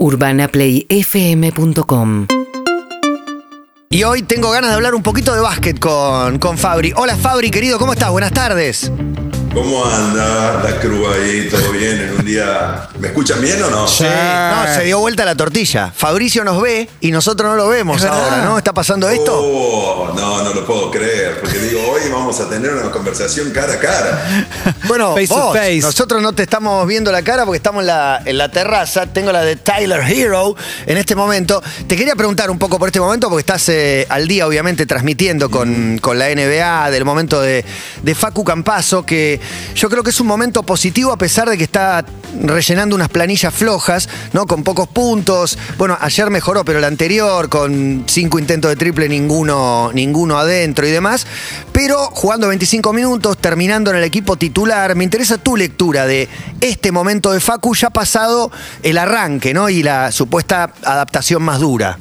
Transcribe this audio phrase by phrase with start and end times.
[0.00, 2.26] UrbanaPlayFM.com
[3.90, 6.94] Y hoy tengo ganas de hablar un poquito de básquet con, con Fabri.
[6.96, 8.10] Hola Fabri, querido, ¿cómo estás?
[8.10, 8.90] Buenas tardes.
[9.52, 11.48] ¿Cómo anda la cruz ahí?
[11.50, 12.00] ¿Todo bien?
[12.00, 12.88] En un día.
[13.00, 13.88] ¿Me escuchan bien o no?
[13.88, 14.04] Sí.
[14.04, 15.92] No, se dio vuelta la tortilla.
[15.94, 18.56] Fabricio nos ve y nosotros no lo vemos ahora, ¿no?
[18.58, 19.32] ¿Está pasando esto?
[19.36, 21.40] Oh, no, no lo puedo creer.
[21.40, 24.46] Porque digo, hoy vamos a tener una conversación cara a cara.
[24.90, 25.78] Bueno, Face to vos, face.
[25.78, 29.06] nosotros no te estamos viendo la cara porque estamos en la, en la terraza.
[29.06, 30.56] Tengo la de Tyler Hero
[30.86, 31.62] en este momento.
[31.86, 35.48] Te quería preguntar un poco por este momento porque estás eh, al día, obviamente, transmitiendo
[35.48, 37.64] con, con la NBA del momento de,
[38.02, 39.39] de Facu Campazo, que
[39.74, 42.04] yo creo que es un momento positivo a pesar de que está
[42.42, 44.46] rellenando unas planillas flojas, ¿no?
[44.46, 45.58] Con pocos puntos.
[45.78, 50.90] Bueno, ayer mejoró, pero el anterior, con cinco intentos de triple, ninguno, ninguno adentro y
[50.90, 51.26] demás.
[51.72, 56.28] Pero jugando 25 minutos, terminando en el equipo titular, me interesa tu lectura de
[56.60, 58.50] este momento de Facu, ya pasado
[58.82, 59.68] el arranque, ¿no?
[59.68, 61.98] Y la supuesta adaptación más dura.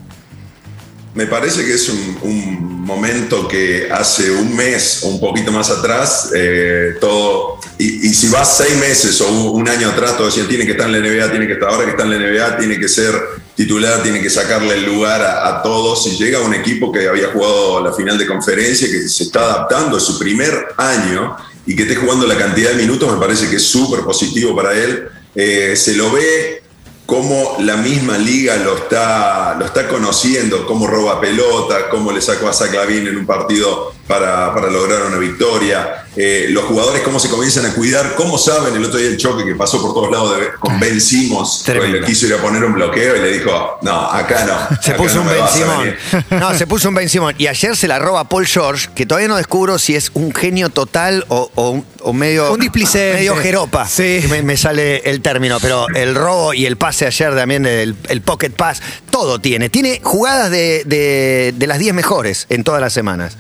[1.14, 5.70] Me parece que es un, un momento que hace un mes o un poquito más
[5.70, 7.60] atrás, eh, todo.
[7.78, 10.94] Y, si vas seis meses o un, año atrás, todo decían, tiene que estar en
[10.94, 13.14] la NBA, tiene que estar, ahora que está en la NBA, tiene que ser
[13.56, 16.06] titular, tiene que sacarle el lugar a, todos.
[16.08, 19.96] Y llega un equipo que había jugado la final de conferencia, que se está adaptando
[19.96, 23.58] a su primer año y que esté jugando la cantidad de minutos, me parece que
[23.58, 25.08] es súper positivo para él.
[25.36, 26.64] Eh, se lo ve
[27.10, 32.48] cómo la misma liga lo está, lo está conociendo, cómo roba pelota, cómo le sacó
[32.48, 37.20] a Zach Lavin en un partido para, para lograr una victoria, eh, los jugadores cómo
[37.20, 40.10] se comienzan a cuidar, cómo saben el otro día el choque que pasó por todos
[40.10, 43.78] lados de, con Ben Simmons, le quiso ir a poner un bloqueo y le dijo,
[43.84, 44.78] no, acá no.
[44.82, 45.44] Se acá puso no un Ben
[45.78, 46.26] venir".
[46.40, 47.36] No, se puso un Ben Simón.
[47.38, 50.70] Y ayer se la roba Paul George, que todavía no descubro si es un genio
[50.72, 52.52] total o, o- o medio.
[52.52, 53.14] Un displicente.
[53.20, 53.86] Medio jeropa.
[53.88, 54.24] Sí.
[54.30, 55.60] Me, me sale el término.
[55.62, 59.70] Pero el robo y el pase ayer también, el, el pocket pass, todo tiene.
[59.70, 63.38] Tiene jugadas de, de- de las 10 mejores en todas las semanas.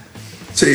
[0.59, 0.65] Sí,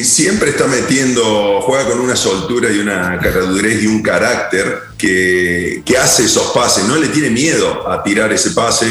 [0.00, 5.82] y siempre está metiendo, juega con una soltura y una caradurez y un carácter que,
[5.84, 8.86] que hace esos pases, no le tiene miedo a tirar ese pase.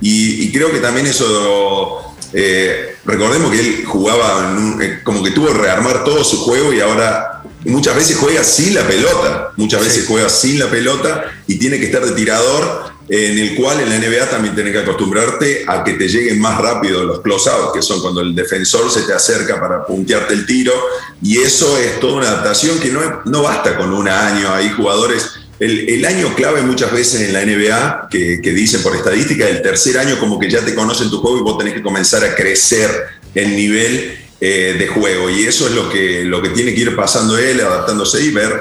[0.00, 5.22] Y, y creo que también eso, eh, recordemos que él jugaba en un- eh, como
[5.22, 9.50] que tuvo que rearmar todo su juego y ahora muchas veces juega sin la pelota,
[9.56, 13.80] muchas veces juega sin la pelota y tiene que estar de tirador en el cual
[13.80, 17.74] en la NBA también tienes que acostumbrarte a que te lleguen más rápido los close-out,
[17.74, 20.72] que son cuando el defensor se te acerca para puntearte el tiro,
[21.22, 25.30] y eso es toda una adaptación que no, no basta con un año, hay jugadores...
[25.60, 29.62] El, el año clave muchas veces en la NBA, que, que dicen por estadística, el
[29.62, 32.34] tercer año como que ya te conocen tu juego y vos tenés que comenzar a
[32.34, 32.90] crecer
[33.36, 35.30] el nivel eh, de juego.
[35.30, 38.52] Y eso es lo que, lo que tiene que ir pasando él, adaptándose y ver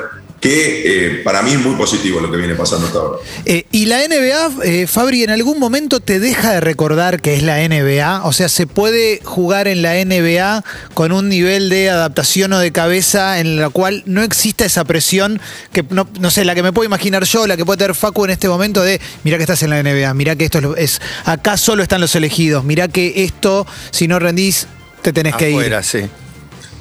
[0.43, 3.17] que eh, para mí es muy positivo lo que viene pasando hasta ahora.
[3.45, 7.43] Eh, y la NBA, eh, Fabri, en algún momento te deja de recordar que es
[7.43, 8.25] la NBA.
[8.25, 10.61] O sea, se puede jugar en la NBA
[10.93, 15.39] con un nivel de adaptación o de cabeza en la cual no exista esa presión
[15.71, 18.25] que no, no sé, la que me puedo imaginar yo, la que puede tener Facu
[18.25, 20.75] en este momento de mira que estás en la NBA, mira que esto es, lo-
[20.75, 24.67] es acá solo están los elegidos, mira que esto, si no rendís,
[25.01, 25.73] te tenés que ir.
[25.83, 26.01] Sí.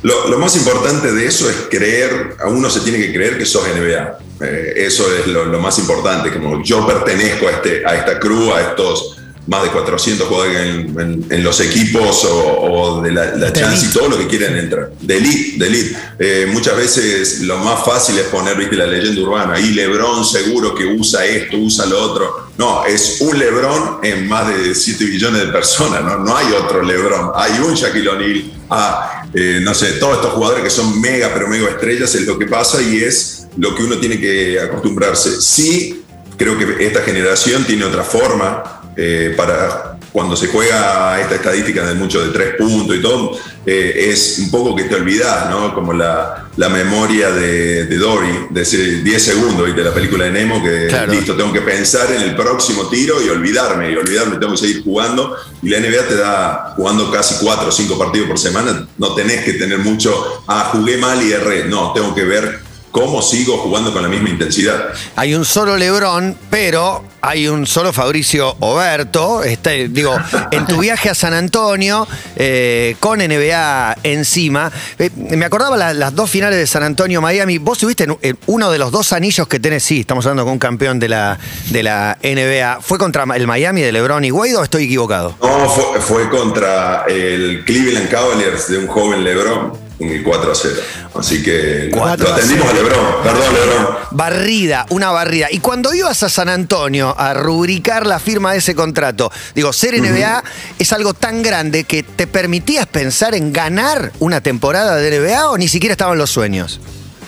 [0.02, 3.62] Lo, más importante de eso es creer, a uno se tiene que creer que sos
[3.68, 4.18] NBA.
[4.40, 8.52] Eh, eso es lo, lo más importante, como yo pertenezco a, este, a esta crew,
[8.52, 13.24] a estos más de 400 jugadores en, en- en los equipos o, o de la,
[13.36, 14.90] la De chance y todo lo que quieren entrar.
[15.00, 15.96] De elite, de elite.
[16.20, 19.58] Eh, muchas veces lo más fácil es poner, viste, la leyenda urbana.
[19.58, 22.50] Y Lebron seguro que usa esto, usa lo otro.
[22.56, 26.04] No, es un Lebron en más de 7 billones de personas.
[26.04, 27.32] No, no hay otro Lebron.
[27.34, 28.44] Hay un Shaquille O'Neal.
[28.70, 32.38] Ah, eh, no sé, todos estos jugadores que son mega, pero mega estrellas es lo
[32.38, 35.40] que pasa y es lo que uno tiene que acostumbrarse.
[35.40, 36.02] Sí,
[36.36, 41.94] creo que esta generación tiene otra forma eh, para cuando se juega esta estadística de
[41.94, 45.74] mucho de tres puntos y todo, eh, es un poco que te olvidas, ¿no?
[45.74, 49.82] Como la, la memoria de, de Dory, de ese 10 segundos, ¿viste?
[49.82, 51.12] La película de Nemo, que Claro.
[51.12, 54.84] listo, tengo que pensar en el próximo tiro y olvidarme, y olvidarme, tengo que seguir
[54.84, 55.34] jugando.
[55.62, 59.44] Y la NBA te da, jugando casi 4 o 5 partidos por semana, no tenés
[59.44, 61.64] que tener mucho, ah, jugué mal y erré.
[61.64, 62.60] No, tengo que ver
[62.92, 64.90] cómo sigo jugando con la misma intensidad.
[65.16, 69.42] Hay un solo Lebrón, pero hay un solo Fabricio Oberto.
[69.42, 70.14] Este, digo,
[70.50, 72.06] en tu viaje a San Antonio,
[72.36, 77.58] eh, con NBA encima, eh, me acordaba la- las dos finales de San Antonio-Miami.
[77.58, 80.52] Vos tuviste en- en uno de los dos anillos que tenés, sí, estamos hablando con
[80.54, 81.38] un campeón de la,
[81.70, 82.80] de la NBA.
[82.82, 85.34] ¿Fue contra el Miami de Lebrón y Wade o estoy equivocado?
[85.42, 89.81] No, fue, fue contra el Cleveland Cavaliers de un joven LeBron.
[90.10, 90.74] El 4 a 0.
[91.14, 92.82] Así que lo- atendimos a cero.
[92.82, 93.22] Lebron.
[93.22, 93.86] Perdón, Lebron.
[94.12, 95.48] Barrida, una barrida.
[95.50, 99.94] Y cuando ibas a San Antonio a rubricar la firma de ese contrato, digo, ser
[100.00, 100.42] NBA
[100.78, 105.58] es algo tan grande que te permitías pensar en ganar una temporada de NBA o
[105.58, 106.80] ni siquiera estaban los sueños.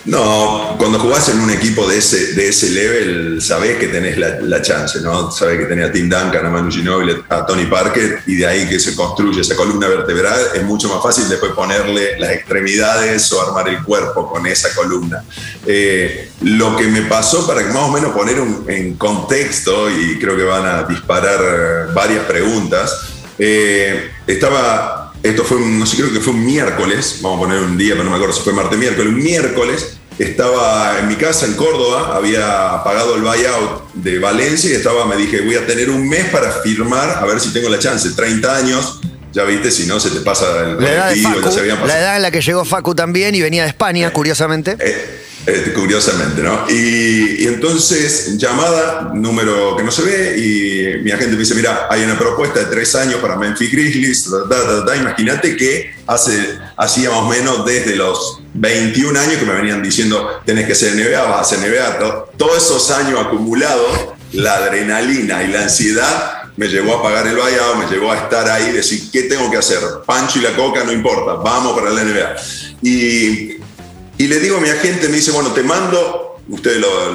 [0.07, 4.61] No, cuando jugás en un equipo de ese, de ese level, sabés que tenés la,
[4.61, 5.31] chance, ¿no?
[5.31, 8.69] Sabés que tenés a Tim Duncan, a Manu Ginobili, a Tony Parker, y de ahí
[8.69, 13.41] que se construye esa columna vertebral, es mucho más fácil después ponerle las extremidades o
[13.47, 15.25] armar el cuerpo con esa columna.
[15.67, 18.37] Eh, lo que me pasó, para más o menos poner
[18.69, 25.79] en contexto, y creo que van a disparar varias preguntas, eh, estaba esto fue, un,
[25.79, 28.17] no sé, creo que fue un miércoles, vamos a poner un día, pero no me
[28.17, 33.17] acuerdo si fue martes, miércoles, un miércoles, estaba en mi casa en Córdoba, había pagado
[33.17, 37.09] el buyout de Valencia y estaba, me dije, voy a tener un mes para firmar,
[37.21, 39.01] a ver si tengo la chance, 30 años,
[39.33, 41.83] ya viste, si no se te pasa el La edad de ya se habían la
[41.83, 42.01] pasado.
[42.01, 44.77] edad en la que llegó Facu también y venía de España, curiosamente.
[44.79, 46.65] Eh, eh, curiosamente, ¿no?
[46.71, 52.03] Y, entonces, llamada, número que no se ve, y mi agente me dice, mira, hay
[52.05, 54.29] una propuesta de tres años para Memphis Grizzlies,
[54.99, 60.41] imagínate que hace, hacía más o menos desde los 21 años que me venían diciendo,
[60.47, 65.43] tenés que ser NBA, vas a ser NBA, To- todos esos años acumulados, la adrenalina
[65.45, 69.11] y la ansiedad me llevó a pagar el buyout, me llevó a estar ahí, decir,
[69.13, 69.79] ¿qué tengo que hacer?
[70.07, 72.37] Pancho y la coca, no importa, vamos para la NBA.
[72.83, 73.57] Y
[74.19, 77.11] y le digo a mi agente, me dice, bueno, te mando, ustedes lo,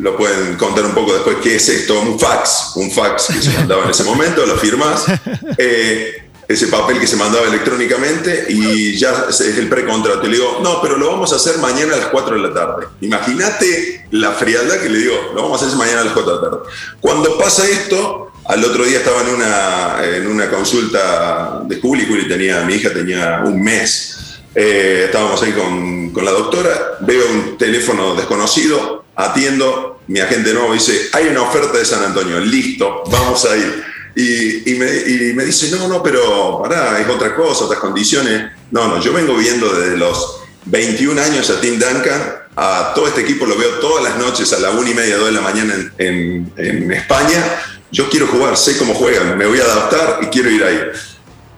[0.00, 3.50] lo pueden contar un poco después, qué es esto, un fax, un fax que se
[3.50, 5.04] mandaba en ese momento, lo firmas,
[5.58, 10.26] eh, ese papel que se mandaba electrónicamente y ya es el precontrato.
[10.26, 12.52] Y le digo, no, pero lo vamos a hacer mañana a las 4 de la
[12.52, 12.86] tarde.
[13.02, 16.42] Imagínate la frialdad que le digo, lo vamos a hacer mañana a las 4 de
[16.42, 16.64] la tarde.
[16.98, 22.26] Cuando pasa esto, al otro día estaba en una, en una consulta de Juli, Juli
[22.26, 24.29] tenía, mi hija tenía un mes.
[24.54, 30.72] Eh, estábamos ahí con, con la doctora, veo un teléfono desconocido, atiendo, mi agente nuevo
[30.74, 33.84] dice, hay una oferta de San Antonio, listo, vamos a ir.
[34.16, 38.50] Y, y me, y me dice, no, no, pero pará, es otra cosa, otras condiciones.
[38.72, 42.20] No, no, yo vengo viendo desde los 21 años a Tim Duncan,
[42.56, 45.26] a todo este equipo lo veo todas las noches a la una y media, dos
[45.26, 47.42] de la mañana en, en- en España.
[47.92, 50.80] Yo quiero jugar, sé cómo juegan, me voy a adaptar y quiero ir ahí.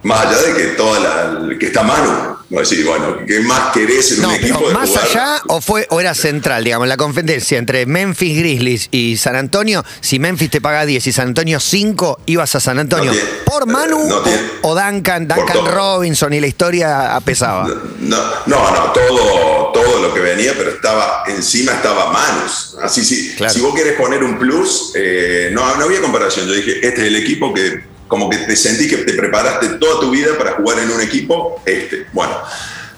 [0.03, 4.13] Más allá de que toda la, que está Manu, no decir, bueno, ¿qué más querés
[4.13, 5.05] en No, un equipo pero de más jugar?
[5.07, 9.83] allá o fue o era central, digamos, la competencia entre Memphis Grizzlies y San Antonio,
[10.01, 13.29] si Memphis te paga 10 y San Antonio 5, ibas a San Antonio No tiene-
[13.47, 15.67] por Manu no o- tiene- o, Duncan, Duncan.
[15.67, 17.67] Robinson y la historia pesaba.
[18.01, 18.17] No,
[18.47, 22.77] no, no, todo, todo lo que venía, pero estaba encima estaba Manus.
[22.83, 23.53] Así sí, Claro.
[23.55, 26.47] si vos querés poner un plus, eh, no, no había comparación.
[26.49, 29.99] Yo dije, este es el equipo que como que te sentí que te preparaste toda
[29.99, 32.09] tu vida para jugar en un equipo, este.
[32.13, 32.37] Bueno,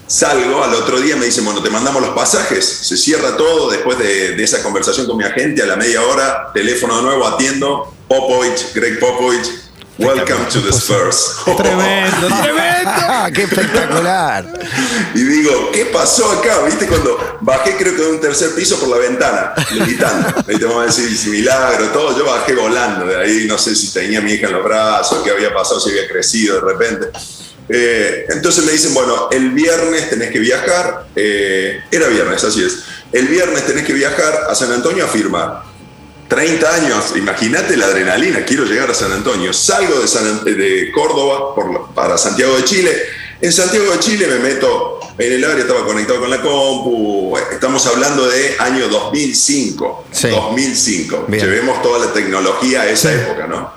[0.05, 3.97] salgo, al otro día me dicen, bueno, te mandamos los pasajes, se cierra todo después
[3.97, 7.95] de, de esa conversación con mi agente, a la media hora, teléfono de nuevo, atiendo,
[8.09, 9.47] Popovich, Greg Popovich,
[9.97, 11.37] welcome to the Spurs.
[11.45, 12.91] Tremendo, tremendo.
[13.07, 14.45] Ah, ¡Qué espectacular!
[15.13, 16.59] Y digo, ¿qué pasó acá?
[16.65, 16.87] ¿Viste?
[16.87, 20.27] Cuando bajé, creo que de un tercer piso por la ventana, gritando.
[20.47, 22.17] Ahí te vamos a decir, "Si milagro, todo.
[22.17, 25.21] Yo bajé volando de ahí, no sé si tenía a mi hija en los brazos,
[25.23, 27.07] qué había pasado, si había crecido de repente.
[27.67, 31.05] Eh, entonces me dicen, bueno, el viernes tenés que viajar.
[31.15, 32.83] eh, era viernes, así es.
[33.11, 35.63] El viernes tenés que viajar a San Antonio a firmar.
[36.27, 39.53] 30 años, imagínate la adrenalina, quiero llegar a San Antonio.
[39.53, 42.91] Salgo de, San An- de Córdoba por para Santiago de Chile.
[43.41, 47.37] En Santiago de Chile me meto en el área, estaba conectado con la compu.
[47.51, 50.05] Estamos hablando de año 2005.
[50.11, 50.29] Sí.
[50.29, 51.25] 2005.
[51.27, 51.43] Bien.
[51.45, 53.71] Llevemos toda la tecnología a esa época, ¿no?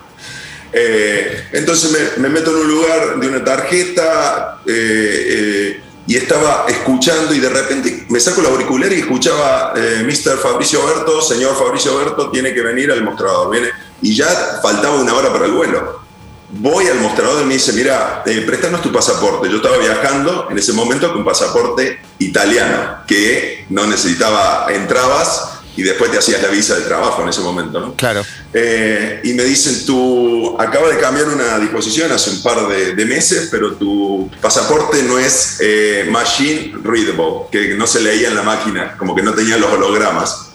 [0.71, 4.71] Eh, entonces me, me meto en un lugar de una tarjeta eh,
[5.27, 10.39] eh, y estaba escuchando y de repente me saco la auricular y escuchaba eh, Mr.
[10.39, 13.51] Fabricio Berto, señor Fabricio Berto, tiene que venir al mostrador.
[13.51, 13.69] Viene,
[14.01, 14.25] y ya
[14.59, 15.99] faltaba una hora para el vuelo.
[16.49, 19.51] Voy al mostrador y me dice, mira, eh, préstanos tu pasaporte.
[19.51, 26.11] Yo estaba viajando en ese momento con pasaporte italiano, que no necesitaba, entrabas y después
[26.11, 27.95] te hacías la visa de trabajo en ese momento, ¿no?
[27.95, 28.21] Claro.
[28.53, 33.05] Eh, y me dicen, tú acaba de cambiar una disposición hace un par de, de
[33.05, 38.43] meses, pero tu pasaporte no es eh, machine readable, que no se leía en la
[38.43, 40.47] máquina, como que no tenía los hologramas.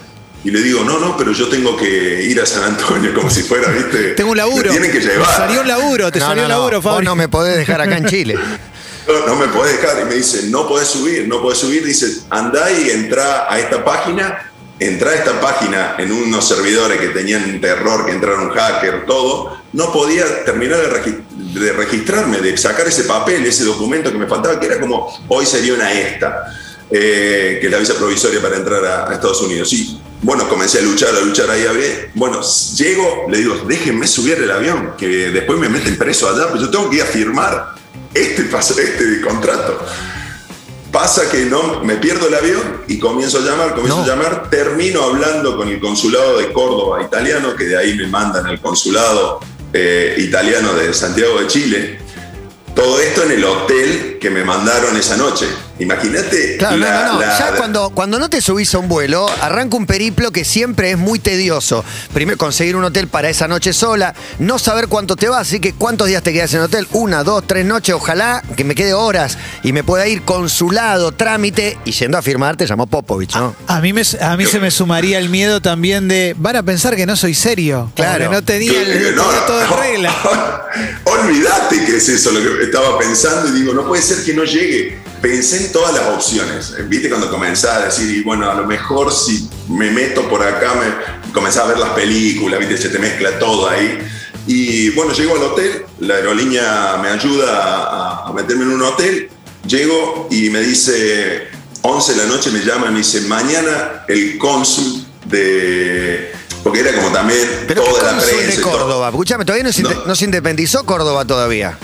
[0.45, 3.43] Y le digo, no, no, pero yo tengo que ir a San Antonio, como si
[3.45, 4.09] fuera, ¿viste?
[4.17, 4.65] Tengo un laburo.
[4.65, 5.35] Me tienen que Te llevar.
[5.35, 7.07] salió un laburo, te No, salió no, un no, laburo, vos Fabri.
[7.07, 8.35] no me podés dejar acá en Chile.
[9.07, 10.01] No, no me podés dejar.
[10.01, 11.85] Y me dice, no podés subir, no podés subir.
[11.85, 17.09] Dice, andá y entra a esta página entrar a esta página en unos servidores que
[17.09, 23.05] tenían terror, que entrara un hacker, todo, no podía terminar de, registrarme, de sacar ese
[23.05, 26.47] papel, ese documento que me faltaba, que era como, hoy sería una esta,
[26.91, 29.73] eh, que es la visa provisoria para entrar a, Estados Unidos.
[29.73, 32.11] Y bueno, comencé a luchar, a luchar ahí, a ver.
[32.15, 32.41] Bueno,
[32.77, 36.71] llego, le digo, déjenme subir el avión, que después me meten preso allá, pero yo
[36.71, 37.75] tengo que ir a firmar
[38.13, 39.85] este, este contrato.
[40.95, 45.03] Pasa que no, me pierdo el avión y comienzo a llamar, comienzo a llamar, termino
[45.03, 49.41] hablando con el consulado de Córdoba italiano, que de ahí me mandan al consulado
[49.73, 51.99] eh, italiano de Santiago de Chile.
[52.77, 55.49] Todo esto en el hotel que me mandaron esa noche.
[55.79, 56.57] Imagínate.
[56.57, 60.31] Claro, no, no, Ya cuando, cuando no te subís a un vuelo, arranca un periplo
[60.31, 61.85] que siempre es muy tedioso.
[62.13, 65.73] Primero, conseguir un hotel para esa noche sola, no saber cuánto te va, así que
[65.73, 68.95] cuántos días te quedas en el hotel, una, dos, tres noches, ojalá que me quede
[68.95, 73.57] horas y me pueda ir consulado, trámite y yendo a firmar te llamo Popovich, ¿no?
[73.67, 76.95] A, mí, me, a mí se me sumaría el miedo también de, van a pensar
[76.95, 77.91] que no soy serio.
[77.95, 78.31] Claro.
[78.31, 80.15] no tenía el, todo en regla.
[81.05, 84.45] Olvídate que es eso lo que estaba pensando y digo, no puede ser que no
[84.45, 86.75] llegue pensé en todas las opciones.
[86.87, 87.09] ¿Viste?
[87.09, 91.33] Cuando comenzaba a decir, y bueno, a lo mejor si me meto por acá, me
[91.33, 92.77] comenzaba a ver las películas, ¿viste?
[92.77, 93.99] Se te mezcla todo ahí.
[94.47, 99.31] Y bueno, llego al hotel, la aerolínea me ayuda a, meterme en un hotel,
[99.67, 101.49] llego y me dice,
[101.81, 106.33] 11 de la noche me llama y me dice, mañana el cónsul de...
[106.63, 108.57] Porque era como también toda la prensa.
[108.57, 109.09] de Córdoba?
[109.09, 109.71] Escúchame, todavía
[110.07, 111.79] no se independizó Córdova todavía.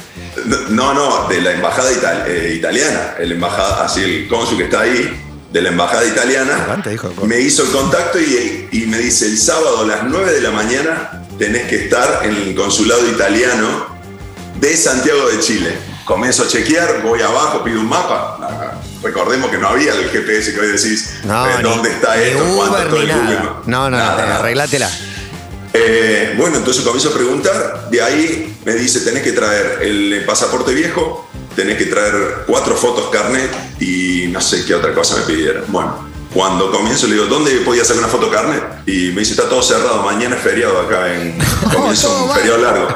[0.71, 1.91] No, no, de la embajada
[2.27, 5.21] eh, italiana, el embajada, así el cónsul que está ahí,
[5.53, 6.83] de la embajada italiana,
[7.25, 11.25] me hizo el contacto y, me dice, el sábado a las 9 de la mañana
[11.39, 13.87] tenés que estar en el consulado italiano
[14.61, 15.77] de Santiago de Chile.
[16.05, 18.79] Comienzo a chequear, voy abajo, pido un mapa.
[19.03, 22.45] Recordemos que no había el GPS que hoy decís, eh, ¿dónde está esto?
[22.57, 23.03] ¿Cuánto
[23.67, 24.91] No, no, no, arreglátela.
[25.73, 30.75] Eh, bueno, entonces comienzo a preguntar, de ahí me dice, tenés que traer el pasaporte
[30.75, 35.65] viejo, tenés que traer cuatro fotos carnet y no sé qué otra cosa me pidieron.
[35.69, 38.63] Bueno, cuando comienzo le digo, ¿dónde podía hacer una foto carnet?
[38.87, 41.37] Y me dice, está todo cerrado, mañana es feriado acá en...
[41.73, 42.89] Comienzo un feriado largo.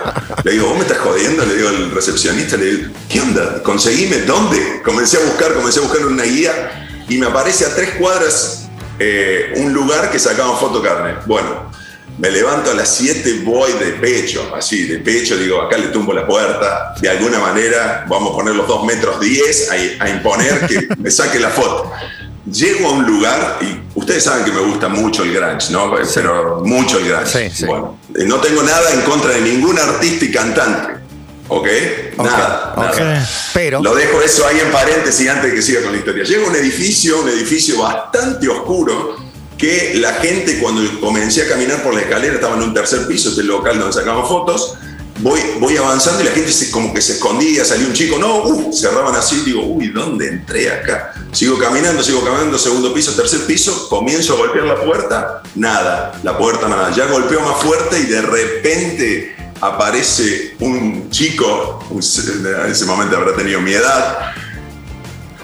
[0.44, 1.44] Le digo, ¿vos me estás jodiendo?
[1.44, 3.62] Le digo al recepcionista, le digo, ¿qué onda?
[3.62, 4.82] Conseguime, ¿dónde?
[4.84, 8.68] Comencé a buscar, comencé a buscar una guía y me aparece a tres cuadras
[9.00, 11.16] eh, un lugar que sacaban foto carnet.
[11.26, 11.70] Bueno,
[12.18, 16.12] me levanto a las 7, voy de pecho, así, de pecho, digo, acá le tumbo
[16.12, 20.88] la puerta, de alguna manera vamos a poner los 2 metros 10 a, imponer que
[20.98, 21.90] me saque la foto.
[22.50, 25.92] Llego a un lugar y ustedes saben que me gusta mucho el grunge, ¿no?
[26.14, 27.50] Pero mucho el grunge.
[27.66, 30.94] Bueno, eh, no tengo nada en contra de ningún artista y cantante.
[31.48, 31.66] ¿Ok?
[32.18, 33.28] Nada, nada.
[33.52, 33.82] Pero.
[33.82, 36.24] Lo dejo eso ahí en paréntesis antes de que siga con la historia.
[36.24, 39.16] Llego a un edificio, un edificio bastante oscuro,
[39.58, 43.30] que la gente cuando comencé a caminar por la escalera, estaba en un tercer piso,
[43.30, 44.76] este local donde sacamos fotos,
[45.20, 48.42] voy, voy avanzando y la gente se, como que se escondía, salió un chico, no,
[48.42, 51.12] uh, cerraban así, digo, uy, ¿dónde entré acá?
[51.32, 56.36] Sigo caminando, sigo caminando, segundo piso, tercer piso, comienzo a golpear la puerta, nada, la
[56.36, 63.16] puerta nada, ya golpeo más fuerte y de repente aparece un chico, en ese momento
[63.16, 64.32] habrá tenido mi edad,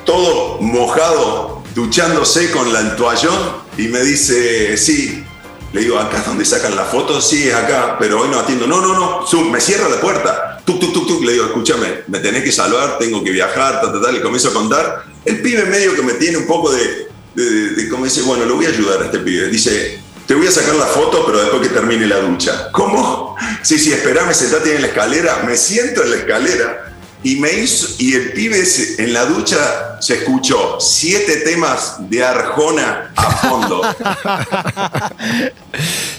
[0.04, 5.24] todo mojado, duchándose con el toallón y me dice, sí.
[5.72, 7.26] Le digo, ¿acá es donde sacan las fotos?
[7.26, 8.66] Sí, es acá, pero hoy no atiendo.
[8.66, 10.60] No, no, no, me cierra la puerta.
[10.64, 11.24] Tuk, tuk, tuk, tuk.
[11.24, 14.14] Le digo, escúchame, me tenés que salvar, tengo que viajar, tal, tal, tal.
[14.14, 15.04] Le comienzo a contar.
[15.24, 18.66] El pibe medio que me tiene un poco de, de, como dice, bueno, lo voy
[18.66, 19.48] a ayudar a este pibe.
[19.48, 22.70] Dice, te voy a sacar la foto, pero después que termine la ducha.
[22.72, 23.36] ¿Cómo?
[23.62, 25.42] Sí, sí, esperame, sentate en la escalera.
[25.46, 26.89] Me siento en la escalera
[27.22, 28.62] y me hizo, y el pibe
[28.98, 33.82] en la ducha se escuchó siete temas de Arjona a fondo.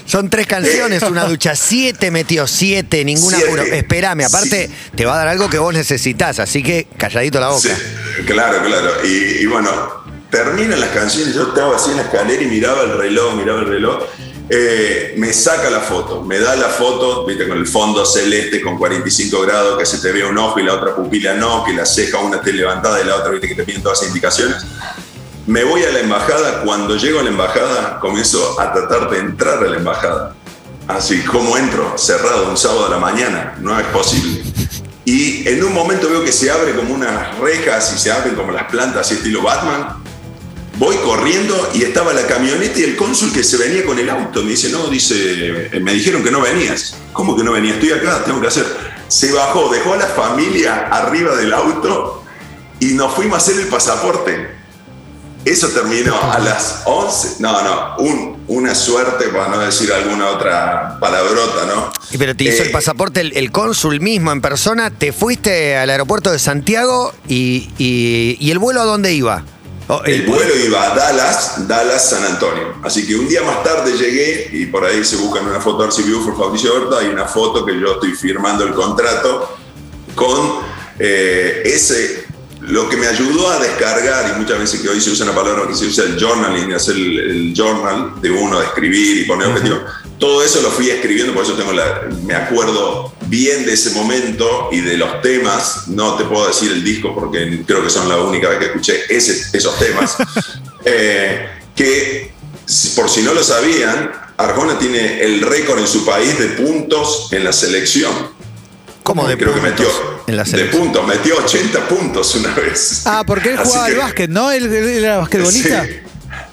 [0.06, 1.56] Son tres canciones, una ducha.
[1.56, 3.78] Siete metió, siete, ninguna siete.
[3.78, 7.76] Espérame, aparte te va a dar algo que vos necesitas, así que calladito la boca.
[8.26, 8.90] claro, claro.
[9.04, 9.70] Y, y bueno,
[10.30, 13.66] terminan las canciones, yo estaba así en la escalera y miraba el reloj, miraba el
[13.66, 14.04] reloj.
[14.48, 18.76] Eh, me saca la foto, me da la foto, viste, con el fondo celeste con
[18.76, 21.86] 45 grados, que se te ve un ojo y la otra pupila no, que la
[21.86, 24.66] ceja una esté levantada y la otra, viste, que te piden todas las indicaciones.
[25.46, 29.58] Me voy a la embajada, cuando llego a la embajada comienzo a tratar de entrar
[29.58, 30.34] a la embajada.
[30.88, 31.96] Así, como entro?
[31.96, 34.42] Cerrado un sábado a la mañana, no es posible.
[35.04, 38.52] Y en un momento veo que se abre como unas rejas y se abren como
[38.52, 40.01] las plantas así estilo Batman
[40.78, 44.42] Voy corriendo y estaba la camioneta y el cónsul que se venía con el auto.
[44.42, 46.96] Me dice, no, dice, me dijeron que no venías.
[47.12, 47.74] ¿Cómo que no venía?
[47.74, 48.66] Estoy acá, tengo que hacer.
[49.08, 52.24] Se bajó, dejó a la familia arriba del auto
[52.80, 54.60] y nos fuimos a hacer el pasaporte.
[55.44, 57.36] Eso terminó a las 11.
[57.40, 61.92] No, no, un- una suerte, para no decir alguna otra palabrota, ¿no?
[62.10, 65.76] Y Pero te hizo Eh, el pasaporte el, el cónsul mismo en persona, te fuiste
[65.76, 69.44] al aeropuerto de Santiago y, y- y el vuelo a dónde iba?
[69.88, 72.76] Oh, El vuelo iba a Dallas, Dallas, San Antonio.
[72.82, 75.88] Así que un día más tarde llegué y por ahí se buscan una foto de
[76.24, 76.98] por Fabricio Berta.
[77.00, 79.56] Hay una foto que yo estoy firmando el contrato
[80.14, 80.60] con
[80.98, 82.21] eh, ese.
[82.68, 85.66] Lo que me ayudó a descargar, y muchas veces que hoy se usa una palabra
[85.66, 89.48] que se usa el journaling, hacer el, el journal de uno, de escribir y poner
[89.48, 89.80] objetivos.
[90.18, 94.68] Todo eso lo fui escribiendo, por eso tengo la, me acuerdo bien de ese momento
[94.70, 95.88] y de los temas.
[95.88, 99.04] No te puedo decir el disco porque creo que son la única vez que escuché
[99.08, 100.16] ese- esos temas.
[100.84, 102.32] Eh, que,
[102.96, 107.44] por si no lo sabían, Arjona tiene el récord en su país de puntos en
[107.44, 108.10] la selección.
[109.02, 113.02] ¿Cómo de Creo que puntos metió en la de puntos, metió 80 puntos una vez.
[113.04, 114.50] Ah, porque él Así jugaba al que- básquet, ¿no?
[114.52, 115.84] Él, él era basquetbolista.
[115.84, 115.90] Sí,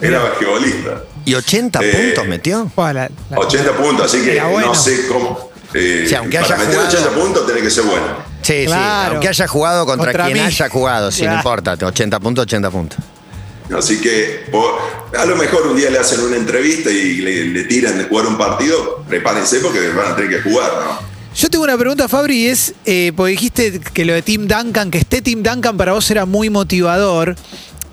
[0.02, 1.04] era basquetbolista.
[1.26, 2.72] ¿Y 80 Eh, puntos metió?
[2.76, 4.68] Buah, la- la- 80 puntos, así que bueno.
[4.70, 5.50] no sé cómo.
[5.76, 8.08] eh, Sí, aunque para haya meter jugado- 80 puntos tiene que ser bueno.
[8.42, 9.06] Sí, Claro.
[9.10, 9.12] sí.
[9.14, 10.44] Aunque haya jugado contra, Contra quien mí.
[10.44, 11.38] haya jugado, sí, no Claro.
[11.38, 11.78] importa.
[11.86, 12.98] 80 puntos, 80 puntos.
[13.78, 14.46] Así que
[15.16, 18.26] a lo mejor un día le hacen una entrevista y le, le tiran de jugar
[18.26, 21.09] un partido, prepárense porque van a tener que jugar, ¿no?
[21.36, 24.92] Yo tengo una pregunta, Fabri, y es, eh, porque dijiste que lo de Tim Duncan,
[24.92, 27.36] que esté Tim Duncan para vos era muy motivador.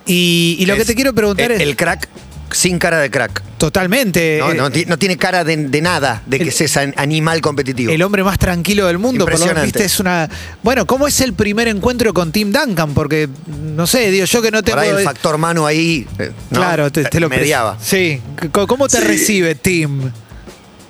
[0.07, 2.09] Y, y lo que Es te quiero preguntar el, es, El crack
[2.53, 3.43] sin cara de crack.
[3.59, 6.95] totalmente, No, eh, no, ti- no tiene cara de, de nada, de que el- an-
[6.97, 7.91] animal competitivo.
[7.93, 9.67] el hombre más tranquilo del mundo, por lo Impresionante.
[9.67, 10.29] viste, es una...
[10.63, 12.95] Bueno, ¿cómo es el primer encuentro con Tim Duncan?
[12.95, 13.29] Porque,
[13.75, 14.77] no sé, digo, yo que no tengo...
[14.79, 16.07] Por ahí el factor mano ahí.
[16.21, 16.59] eh, ¿no?
[16.61, 17.77] Claro, te, te lo pre- mediaba.
[17.83, 18.21] Sí,
[18.53, 19.05] ¿cómo te Sí.
[19.05, 20.11] recibe Tim?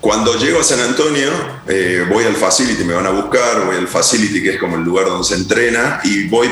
[0.07, 1.31] Cuando llego a San Antonio,
[1.67, 4.85] eh, voy al facility, me van a buscar, voy al facility, que es como el
[4.85, 6.49] lugar donde se entrena, y voy,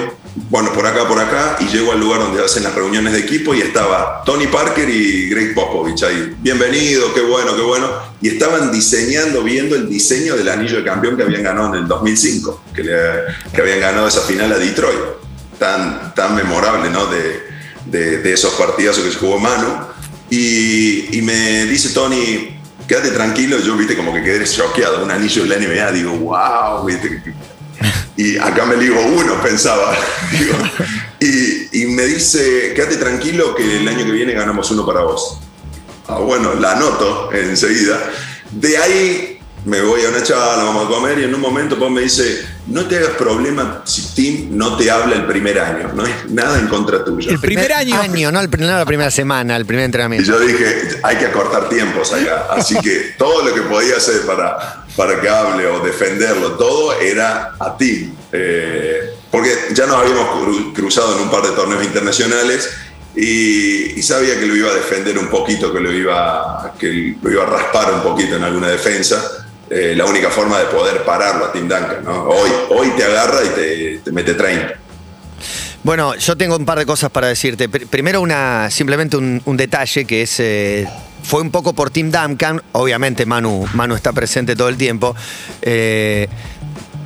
[0.51, 3.55] bueno, por acá, por acá, y llego al lugar donde hacen las reuniones de equipo,
[3.55, 6.35] y estaba Tony Parker y Greg Popovich ahí.
[6.41, 7.89] Bienvenido, qué bueno, qué bueno.
[8.21, 11.87] Y estaban diseñando, viendo el diseño del anillo de campeón que habían ganado en el
[11.87, 13.21] 2005, que, le-
[13.55, 14.99] que habían ganado esa final a Detroit.
[15.61, 17.07] Tan, tan memorable, ¿no?
[17.07, 19.69] De, de, esos partidazos que se jugó Manu.
[20.29, 22.54] Y, y me dice Tony,
[22.87, 26.85] quédate tranquilo, yo viste como que quedé choqueado, un anillo de la NBA, digo, wow,
[26.85, 27.23] viste.
[28.17, 29.97] Y acá me digo uno, pensaba.
[31.21, 35.39] Y, me dice, quédate tranquilo que el año que viene ganamos uno para vos.
[36.07, 37.99] Ah, bueno, la anoto enseguida.
[38.51, 41.91] De ahí me voy a una charla, vamos a comer y en un momento Pop
[41.91, 46.05] me dice, no te hagas problema si Tim no te habla el primer año, no
[46.07, 47.31] es nada en contra tuyo.
[47.31, 47.97] El primer año.
[48.33, 50.31] no, el, no la primera semana, el primer Y entrenamiento.
[50.33, 52.47] yo dije, hay que acortar tiempos acá.
[52.51, 57.55] Así que todo lo que podía hacer para, para que hable o defenderlo, todo era
[57.61, 58.13] a ti.
[58.33, 62.71] Eh, porque ya nos habíamos cru- cruzado en un par de torneos internacionales
[63.17, 67.31] y, y sabía que lo iba a defender un poquito, que lo iba, que lo
[67.31, 69.44] iba a raspar un poquito en alguna defensa.
[69.71, 72.05] Eh, la única forma de poder pararlo a Tim Duncan.
[72.05, 72.25] ¿no?
[72.25, 74.75] Hoy, hoy te agarra y te, te mete 30.
[75.83, 77.69] Bueno, yo tengo un par de cosas para decirte.
[77.71, 80.37] Pr- Primero, una, simplemente un, un detalle que es.
[80.41, 80.87] eh,
[81.23, 82.63] fue un poco por Tim Duncan.
[82.73, 85.15] Obviamente, Manu, Manu está presente todo el tiempo.
[85.63, 86.29] Eh,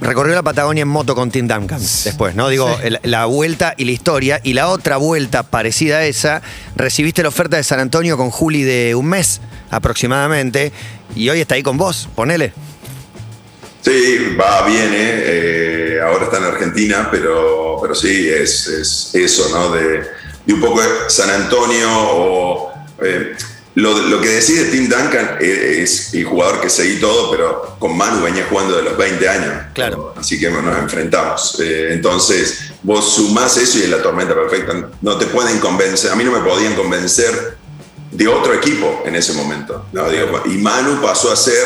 [0.00, 2.48] recorrió la Patagonia en moto con Tim Duncan después, ¿no?
[2.48, 4.40] Digo, el- la vuelta y la historia.
[4.44, 6.42] Y la otra vuelta parecida a esa,
[6.76, 10.72] recibiste la oferta de San Antonio con Juli de un mes aproximadamente.
[11.16, 12.52] Y hoy está ahí con vos, ponele.
[13.82, 14.96] Sí, va, viene.
[14.98, 19.70] eh, ahora está en Argentina, pero, pero sí, es, es eso, ¿no?
[19.72, 20.02] De,
[20.44, 22.72] de un poco San Antonio o.
[23.02, 23.34] eh,
[23.78, 27.96] lo, lo que decide Tim Duncan es, es el jugador que seguí todo, pero con
[27.96, 29.54] Manu venía jugando de los 20 años.
[29.72, 30.14] Claro.
[30.16, 31.60] Así que nos enfrentamos.
[31.60, 34.88] Eh, entonces, vos sumás eso y es la tormenta perfecta.
[35.00, 36.10] No te pueden convencer.
[36.10, 37.56] A mí no me podían convencer
[38.10, 39.86] de otro equipo en ese momento.
[39.92, 40.10] ¿no?
[40.10, 41.64] Digo, y Manu pasó a ser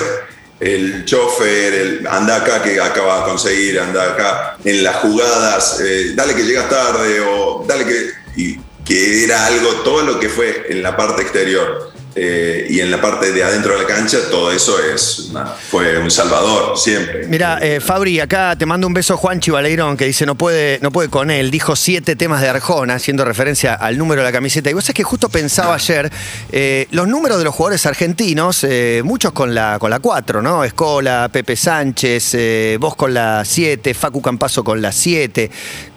[0.61, 6.13] el chofer, el anda acá que acaba de conseguir, anda acá en las jugadas, eh,
[6.15, 8.11] dale que llegas tarde o dale que...
[8.37, 12.91] Y que era algo, todo lo que fue en la parte exterior eh, y en
[12.91, 17.27] la parte de adentro de la cancha, todo eso es una- fue un salvador siempre.
[17.27, 20.91] Mira, eh, Fabri, acá te mando un beso Juan Chivaleirón, que dice no puede, no
[20.93, 21.51] puede con él.
[21.51, 24.69] Dijo siete temas de Arjona, haciendo referencia al número de la camiseta.
[24.71, 26.11] Y vos sabés que justo pensaba ayer,
[26.51, 30.65] eh, los números de los jugadores argentinos, eh, muchos con la, con la 4, ¿no?
[30.65, 32.37] Escola, Pepe Sánchez,
[32.79, 35.51] vos con la 7, Facu Campazo con la 7.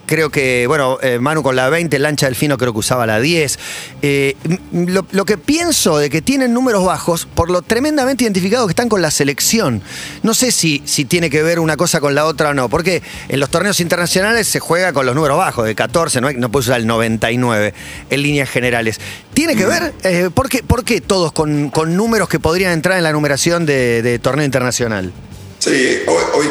[0.06, 3.58] Creo que, bueno, eh, Manu con la 20, Lancha Delfino creo que usaba la 10.
[4.02, 4.36] Eh,
[4.72, 8.88] lo, lo que pienso de que tienen números bajos, por lo tremendamente identificados que están
[8.88, 9.82] con la selección.
[10.22, 13.02] No sé si, si tiene que ver una cosa con la otra o no, porque
[13.28, 16.50] en los torneos internacionales se juega con los números bajos, de 14, no, hay- no
[16.50, 17.74] puedes usar el 99
[18.10, 19.00] en líneas generales.
[19.34, 19.92] ¿Tiene que ver?
[20.04, 23.66] Eh, ¿por, qué, por qué todos con, con números que podrían entrar en la numeración
[23.66, 25.12] de, de torneo internacional?
[25.58, 26.46] Sí, hoy, hoy,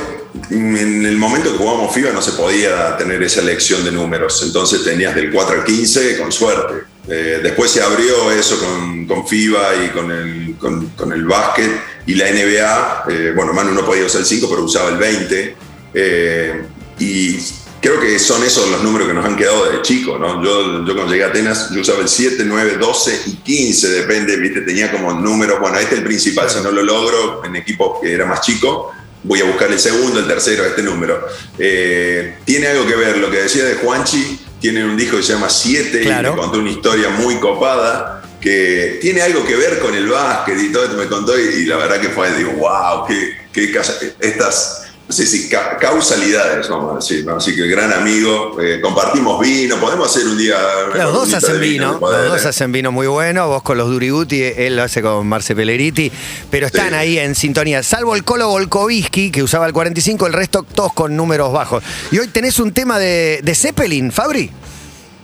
[0.50, 4.84] en el momento que jugamos FIBA no se podía tener esa elección de números, entonces
[4.84, 6.84] tenías del 4 al 15 con suerte.
[7.08, 11.70] Eh, después se abrió eso con, con FIBA y con el, con, con el básquet
[12.06, 13.06] y la NBA.
[13.10, 15.56] eh, bueno, Manu no podía usar el 5, pero usaba el 20.
[15.94, 16.64] eh,
[16.98, 17.38] y
[17.82, 20.44] creo que son esos los números que nos han quedado de chico, ¿no?
[20.44, 24.38] Yo, yo cuando llegué a Atenas, yo usaba el 7, 9, 12 y 15, depende,
[24.38, 24.62] ¿viste?
[24.62, 28.12] Tenía como números, bueno, este es el principal, si no lo logro en equipos que
[28.12, 28.92] era más chico,
[29.26, 31.26] voy a buscar el segundo, el tercero, este número.
[31.60, 35.34] Eh, tiene algo que ver, lo que decía de Juanchi, tiene un disco que se
[35.34, 36.30] llama 7 Claro.
[36.30, 40.60] y me contó una historia muy copada que tiene algo que ver con el básquet
[40.60, 43.72] y todo esto me contó y, y la verdad que fue, digo, wow, qué, qué
[43.72, 47.36] casa- estas, no sé si ca- causalidades, vamos a decir, ¿no?
[47.38, 50.58] Así que gran amigo, eh, compartimos vino, podemos hacer un día...
[50.96, 52.48] Los dos hacen vino, los dos ¿eh?
[52.48, 56.12] hacen vino muy bueno, vos con los Duriguti, él lo hace con Marce Pelleriti,
[56.50, 56.96] pero están Sí.
[56.96, 61.16] ahí en sintonía, salvo el Colo Volkovisky, que usaba el 45, el resto todos con
[61.16, 61.84] números bajos.
[62.12, 64.50] Y hoy tenés un tema de, de Zeppelin, Fabri.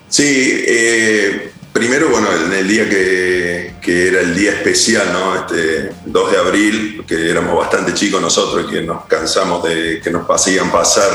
[0.09, 0.23] Sí,
[0.67, 5.35] eh, primero, bueno, en el día que, que era el día especial, ¿no?
[5.35, 10.29] Este 2 de abril, que éramos bastante chicos nosotros, que nos cansamos de que nos
[10.29, 11.09] hacían pasar,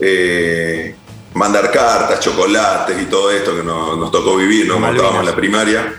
[0.00, 0.94] eh,
[1.34, 4.74] mandar cartas, chocolates y todo esto que nos, nos tocó vivir, ¿no?
[4.80, 5.94] Cuando estábamos en la primaria.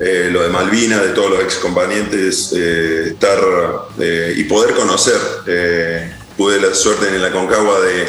[0.00, 3.38] Eh, lo de Malvinas, de todos los ex combatientes, estar
[3.98, 5.20] eh, y poder conocer.
[5.46, 8.08] eh, pude la suerte en la Concagua de,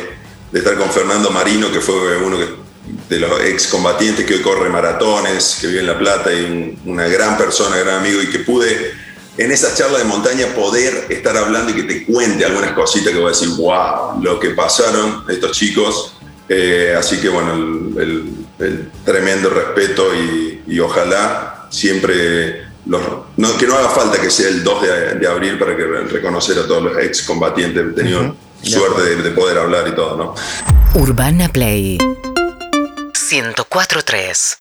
[0.52, 2.69] de estar con Fernando Marino, que fue uno que-
[3.10, 6.80] de los ex combatientes que hoy corre maratones, que vive en La Plata y un-
[6.86, 8.92] una gran persona, gran amigo, y que pude
[9.38, 13.18] en esa charla de montaña poder estar hablando y que te cuente algunas cositas que
[13.20, 16.14] voy a decir, wow, lo que pasaron estos chicos.
[16.48, 23.02] Eh, así que bueno, el, el- el tremendo respeto y, y ojalá siempre, los,
[23.38, 26.58] no, que no haga falta que sea el 2 de, de abril para que reconocer
[26.60, 27.86] a todos los ex combatientes.
[27.92, 30.36] He tenido suerte de, de poder hablar y todo, ¿no?
[31.00, 31.98] Urbana Play
[33.32, 34.60] 104.3